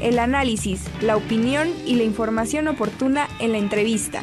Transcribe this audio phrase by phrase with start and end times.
[0.00, 4.22] el análisis, la opinión y la información oportuna en la entrevista.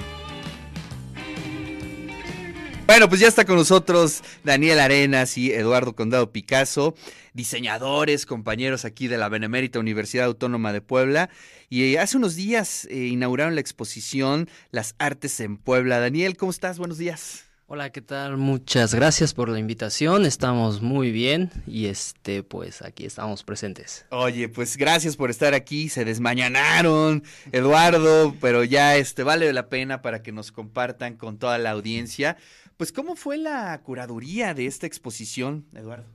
[2.88, 6.93] Bueno, pues ya está con nosotros Daniel Arenas y Eduardo Condado Picasso,
[7.33, 11.32] diseñadores, compañeros aquí de la Benemérita Universidad Autónoma de Puebla.
[11.67, 15.99] Y hace unos días eh, inauguraron la exposición Las Artes en Puebla.
[15.99, 16.77] Daniel, ¿cómo estás?
[16.77, 17.45] Buenos días.
[17.68, 18.38] Hola, ¿qué tal?
[18.38, 20.27] Muchas gracias por la invitación.
[20.27, 24.05] Estamos muy bien y este, pues aquí estamos presentes.
[24.11, 25.89] Oye, pues gracias por estar aquí.
[25.89, 31.58] Se desmañanaron, Eduardo, pero ya este vale la pena para que nos compartan con toda
[31.58, 32.38] la audiencia.
[32.77, 36.05] Pues, ¿cómo fue la curaduría de esta exposición, Eduardo?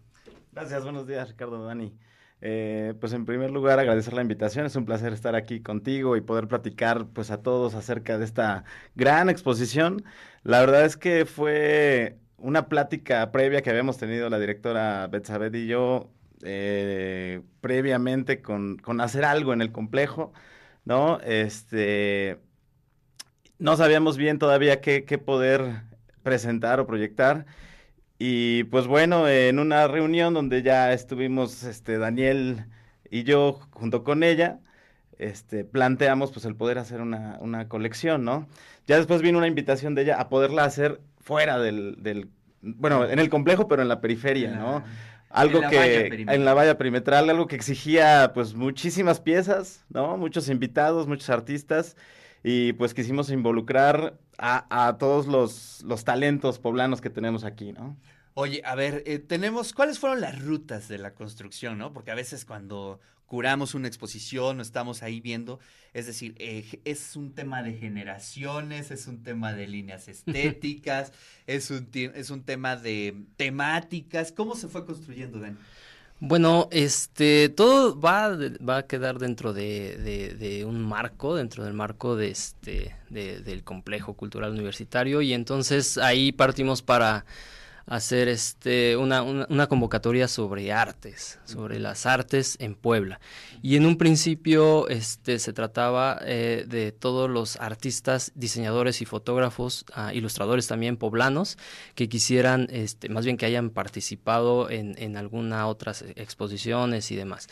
[0.52, 1.92] Gracias, buenos días, Ricardo, Dani.
[2.42, 6.22] Eh, pues en primer lugar agradecer la invitación, es un placer estar aquí contigo y
[6.22, 10.04] poder platicar pues a todos acerca de esta gran exposición.
[10.42, 15.66] La verdad es que fue una plática previa que habíamos tenido la directora Betsabed y
[15.66, 16.10] yo
[16.42, 20.32] eh, previamente con, con, hacer algo en el complejo,
[20.84, 21.20] ¿no?
[21.20, 22.38] Este,
[23.58, 25.82] no sabíamos bien todavía qué, qué poder
[26.22, 27.46] presentar o proyectar.
[28.22, 32.66] Y pues bueno, en una reunión donde ya estuvimos este, Daniel
[33.10, 34.58] y yo junto con ella,
[35.16, 38.46] este, planteamos pues el poder hacer una, una, colección, ¿no?
[38.86, 42.28] Ya después vino una invitación de ella a poderla hacer fuera del, del
[42.60, 44.84] bueno, en el complejo, pero en la periferia, ¿no?
[45.30, 50.18] Algo que en la valla perimetral, algo que exigía pues muchísimas piezas, ¿no?
[50.18, 51.96] Muchos invitados, muchos artistas
[52.42, 57.96] y pues quisimos involucrar a, a todos los, los talentos poblanos que tenemos aquí, ¿no?
[58.34, 61.92] Oye, a ver, eh, tenemos, ¿cuáles fueron las rutas de la construcción, no?
[61.92, 65.60] Porque a veces cuando curamos una exposición o estamos ahí viendo,
[65.92, 71.12] es decir, eh, es un tema de generaciones, es un tema de líneas estéticas,
[71.46, 74.32] es, un, es un tema de temáticas.
[74.32, 75.58] ¿Cómo se fue construyendo, Dan?
[76.22, 81.72] Bueno, este, todo va, va a quedar dentro de, de, de, un marco, dentro del
[81.72, 87.24] marco de este, de, del complejo cultural universitario y entonces ahí partimos para
[87.86, 93.20] hacer este, una, una, convocatoria sobre artes, sobre las artes en Puebla.
[93.62, 99.84] Y en un principio este, se trataba eh, de todos los artistas, diseñadores y fotógrafos,
[99.92, 101.58] ah, ilustradores también poblanos,
[101.94, 107.48] que quisieran, este, más bien que hayan participado en, en alguna otras exposiciones y demás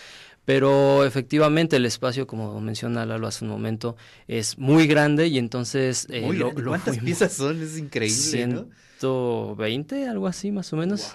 [0.48, 6.06] pero efectivamente el espacio, como menciona Lalo hace un momento, es muy grande y entonces...
[6.08, 6.26] Eh,
[6.64, 7.62] ¿Cuántas piezas son?
[7.62, 8.66] Es increíble, ¿no?
[8.98, 11.14] 120, algo así más o menos.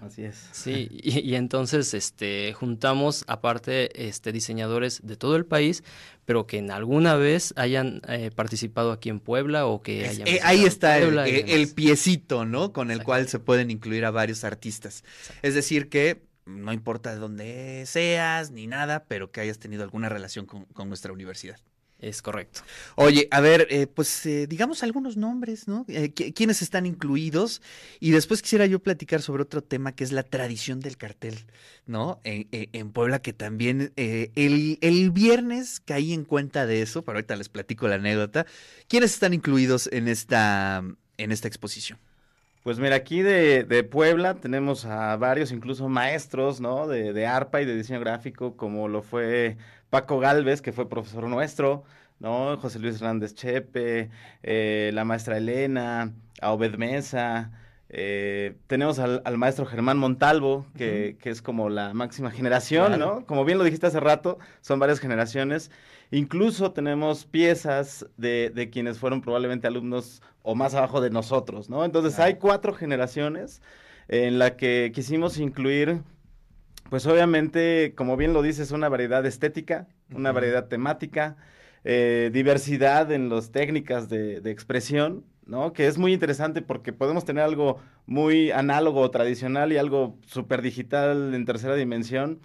[0.00, 0.48] Así es.
[0.52, 5.84] Sí, y, entonces este juntamos aparte este diseñadores de todo el país,
[6.24, 10.40] pero que en alguna vez hayan eh, participado aquí en Puebla o que hayan eh,
[10.42, 12.72] ahí está el, el, piecito, ¿no?
[12.72, 15.04] Con el cual se pueden incluir a varios artistas.
[15.42, 20.08] Es decir que no importa de dónde seas ni nada, pero que hayas tenido alguna
[20.08, 21.58] relación con, con nuestra universidad.
[22.00, 22.62] Es correcto.
[22.94, 25.84] Oye, a ver, eh, pues eh, digamos algunos nombres, ¿no?
[25.88, 27.60] Eh, ¿Quiénes están incluidos?
[28.00, 31.44] Y después quisiera yo platicar sobre otro tema que es la tradición del cartel,
[31.86, 32.20] ¿no?
[32.24, 37.48] en Puebla, que también el, el, viernes caí en cuenta de eso, pero ahorita les
[37.48, 38.46] platico la anécdota.
[38.88, 40.82] ¿Quiénes están incluidos en esta,
[41.18, 41.98] en esta exposición?
[42.62, 46.86] Pues mira, aquí de, de, Puebla tenemos a varios, incluso maestros, ¿no?
[46.86, 49.56] De, de arpa y de diseño gráfico, como lo fue
[49.88, 51.84] Paco Galvez, que fue profesor nuestro,
[52.18, 52.58] ¿no?
[52.58, 54.10] José Luis Hernández Chepe,
[54.42, 56.12] eh, la maestra Elena,
[56.42, 57.50] a Obed Mesa,
[57.92, 63.26] eh, tenemos al, maestro Germán Montalvo, que, que, es como la máxima generación, ¿no?
[63.26, 65.72] Como bien lo dijiste hace rato, son varias generaciones.
[66.12, 71.84] Incluso tenemos piezas de, de quienes fueron probablemente alumnos o más abajo de nosotros, ¿no?
[71.84, 73.60] Entonces hay cuatro generaciones
[74.06, 76.02] en la que quisimos incluir
[76.90, 81.36] pues obviamente, como bien lo dices, una variedad estética, una variedad temática,
[81.84, 85.72] eh, diversidad en las técnicas de, de, expresión, ¿no?
[85.72, 90.62] Que es muy interesante porque podemos tener algo muy análogo o tradicional y algo súper
[90.62, 92.40] digital en tercera dimensión,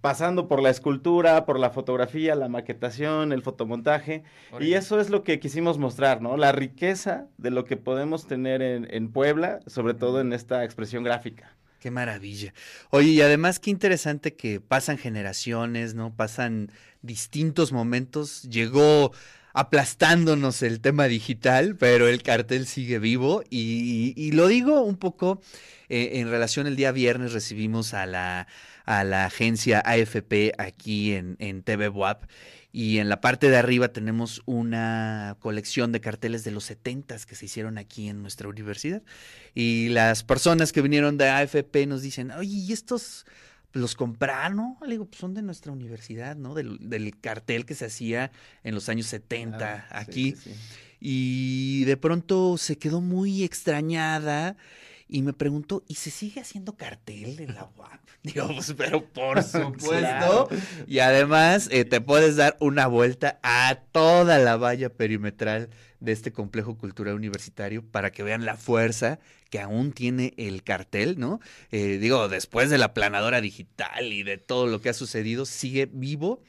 [0.00, 4.24] pasando por la escultura, por la fotografía, la maquetación, el fotomontaje,
[4.58, 6.36] y eso es lo que quisimos mostrar, ¿no?
[6.36, 11.04] La riqueza de lo que podemos tener en, en Puebla, sobre todo en esta expresión
[11.04, 11.54] gráfica.
[11.80, 12.54] Qué maravilla.
[12.90, 16.12] Oye, y además qué interesante que pasan generaciones, ¿no?
[16.12, 18.42] Pasan distintos momentos.
[18.42, 19.12] Llegó
[19.52, 23.42] aplastándonos el tema digital, pero el cartel sigue vivo.
[23.50, 25.40] Y, lo digo un poco
[25.88, 28.46] eh, en relación, el día viernes recibimos a la,
[28.84, 31.90] a la agencia AFP aquí en, en TV
[32.70, 37.34] y en la parte de arriba tenemos una colección de carteles de los 70 que
[37.34, 39.02] se hicieron aquí en nuestra universidad.
[39.54, 43.24] Y las personas que vinieron de AFP nos dicen, oye, ¿y estos
[43.72, 44.78] los compraron, ¿no?
[44.82, 46.54] Le digo, pues son de nuestra universidad, ¿no?
[46.54, 48.30] Del, del cartel que se hacía
[48.64, 50.30] en los años 70 Ah, sí, aquí.
[50.32, 50.56] sí, sí.
[51.00, 54.56] Y de pronto se quedó muy extrañada
[55.08, 58.00] y me preguntó, ¿y se sigue haciendo cartel en la UAP?
[58.22, 59.88] Digo, pues, pero por supuesto.
[59.88, 60.48] Claro.
[60.86, 65.70] Y además eh, te puedes dar una vuelta a toda la valla perimetral
[66.00, 69.18] de este complejo cultural universitario para que vean la fuerza
[69.50, 71.40] que aún tiene el cartel, ¿no?
[71.70, 75.88] Eh, digo, después de la planadora digital y de todo lo que ha sucedido, sigue
[75.90, 76.42] vivo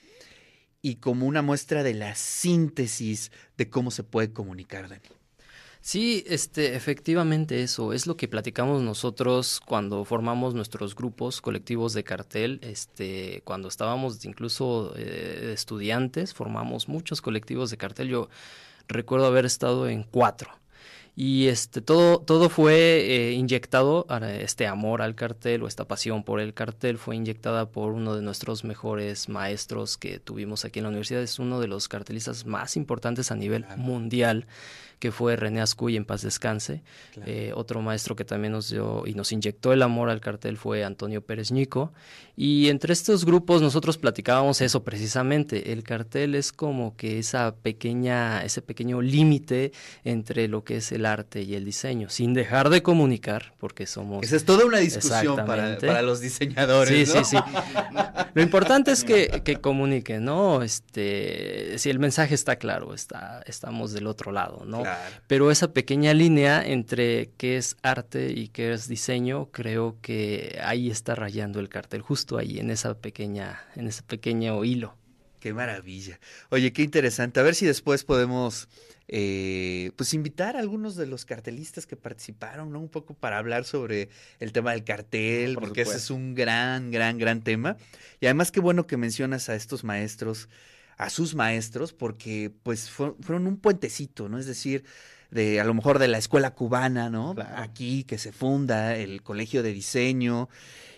[0.82, 5.02] y como una muestra de la síntesis de cómo se puede comunicar, Dani.
[5.82, 12.04] Sí, este, efectivamente eso es lo que platicamos nosotros cuando formamos nuestros grupos colectivos de
[12.04, 18.10] cartel, este, cuando estábamos incluso eh, estudiantes, formamos muchos colectivos de cartel.
[18.10, 18.30] Yo
[18.88, 20.52] recuerdo haber estado en cuatro.
[21.16, 24.08] Y este, todo, todo fue eh, inyectado,
[24.40, 28.22] este amor al cartel o esta pasión por el cartel fue inyectada por uno de
[28.22, 31.22] nuestros mejores maestros que tuvimos aquí en la universidad.
[31.22, 34.48] Es uno de los cartelistas más importantes a nivel mundial,
[35.00, 36.84] que fue René Ascuy, en paz descanse.
[37.14, 37.32] Claro.
[37.32, 40.84] Eh, otro maestro que también nos dio y nos inyectó el amor al cartel fue
[40.84, 41.92] Antonio Pérez Ñico.
[42.36, 45.74] Y entre estos grupos nosotros platicábamos eso precisamente.
[45.74, 49.72] El cartel es como que esa pequeña, ese pequeño límite
[50.04, 54.24] entre lo que es el arte y el diseño, sin dejar de comunicar, porque somos
[54.24, 57.10] Esa es toda una discusión para, los diseñadores.
[57.10, 57.24] Sí, ¿no?
[57.24, 57.44] sí, sí.
[58.34, 60.62] Lo importante es que, que comuniquen, ¿no?
[60.62, 64.82] Este, si el mensaje está claro, está, estamos del otro lado, ¿no?
[64.82, 64.89] Claro.
[65.28, 70.90] Pero esa pequeña línea entre qué es arte y qué es diseño, creo que ahí
[70.90, 74.96] está rayando el cartel, justo ahí, en esa pequeña, en ese pequeño hilo.
[75.40, 76.20] Qué maravilla.
[76.50, 77.40] Oye, qué interesante.
[77.40, 78.68] A ver si después podemos,
[79.08, 82.80] eh, pues, invitar a algunos de los cartelistas que participaron, ¿no?
[82.80, 84.10] Un poco para hablar sobre
[84.40, 87.78] el tema del cartel, Por porque ese es un gran, gran, gran tema.
[88.20, 90.50] Y además, qué bueno que mencionas a estos maestros,
[91.00, 94.38] a sus maestros, porque, pues, fue- fueron un puentecito, ¿no?
[94.38, 94.84] Es decir,
[95.32, 97.34] de a lo mejor de la escuela cubana, ¿no?
[97.36, 97.56] Claro.
[97.58, 100.50] Aquí que se funda el colegio de diseño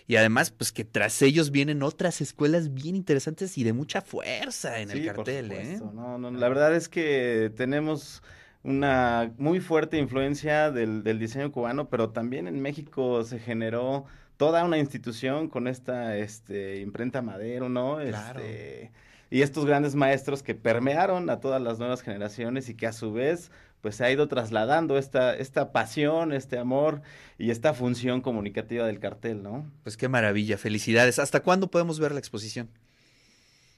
[0.06, 4.80] y además pues que tras ellos vienen otras escuelas bien interesantes y de mucha fuerza
[4.80, 5.80] en el por cartel, ¿eh?
[5.94, 8.22] No, no, la verdad es que tenemos
[8.64, 14.06] una muy fuerte influencia del, del diseño cubano, pero también en México se generó
[14.36, 17.98] toda una institución con esta este, imprenta Madero, ¿no?
[17.98, 18.40] Claro.
[18.40, 18.92] Este,
[19.32, 23.14] y estos grandes maestros que permearon a todas las nuevas generaciones y que a su
[23.14, 23.50] vez
[23.80, 27.00] pues se ha ido trasladando esta, esta pasión, este amor
[27.38, 29.64] y esta función comunicativa del cartel, ¿no?
[29.84, 31.18] Pues qué maravilla, felicidades.
[31.18, 32.68] ¿Hasta cuándo podemos ver la exposición?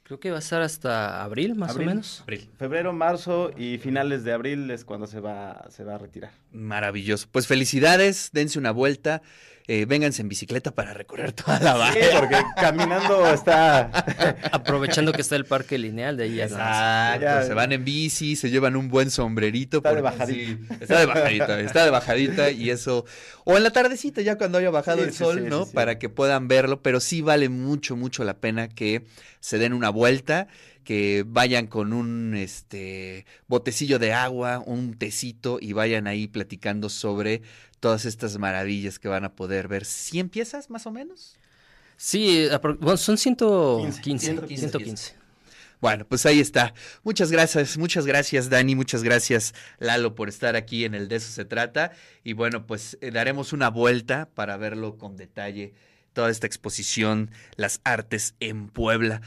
[0.02, 1.86] Creo que va a estar hasta abril, más Abril.
[1.86, 2.20] o menos.
[2.22, 2.50] Abril.
[2.58, 6.32] Febrero, marzo y finales de abril es cuando se va, se va a retirar.
[6.50, 7.28] Maravilloso.
[7.30, 9.22] Pues felicidades, dense una vuelta,
[9.66, 12.08] eh, vénganse en bicicleta para recorrer toda la Sí, valle.
[12.18, 13.84] porque caminando está.
[14.52, 17.42] Aprovechando que está el parque lineal de ahí a Exacto, Ya.
[17.44, 19.78] se van en bici, se llevan un buen sombrerito.
[19.78, 20.34] Está de bajadita.
[20.34, 23.06] sí, está de bajadita, está de bajadita y eso.
[23.44, 25.64] O en la tardecita, ya cuando haya bajado Sí, el sí, sol, sí, ¿no?
[25.64, 25.74] sí, sí.
[25.74, 29.06] Para que puedan verlo, pero sí vale mucho, mucho la pena que
[29.40, 30.46] se den una vuelta,
[30.84, 37.40] que vayan con un este botecillo de agua, un tecito y vayan ahí platicando sobre
[37.84, 39.84] todas estas maravillas que van a poder ver.
[39.84, 41.36] ¿100 piezas más o menos?
[41.98, 42.48] Sí,
[42.80, 44.02] bueno, son 115.
[44.02, 44.56] 115.
[44.56, 45.14] 115.
[45.82, 46.72] Bueno, pues ahí está.
[47.02, 51.30] Muchas gracias, muchas gracias Dani, muchas gracias Lalo por estar aquí en el De eso
[51.30, 51.92] se trata.
[52.22, 55.74] Y bueno, pues eh, daremos una vuelta para verlo con detalle,
[56.14, 59.20] toda esta exposición, las artes en Puebla.